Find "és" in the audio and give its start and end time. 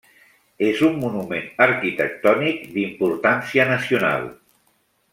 0.67-0.79